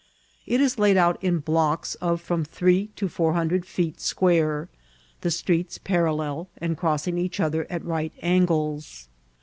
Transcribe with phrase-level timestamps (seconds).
[0.47, 4.67] It is laid out in blocks of from three to four hundred feet square,
[5.21, 9.07] the streets parallel and crossing each other at right angles.